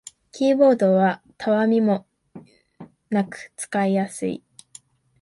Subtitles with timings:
[0.31, 2.07] キーボードはたわみも
[3.11, 4.43] なく使いやすい